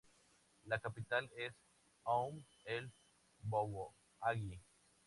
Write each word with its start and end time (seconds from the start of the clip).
La 0.65 0.79
capital 0.79 1.29
es 1.35 1.53
Oum 2.05 2.43
el-Bouaghi. 2.65 4.59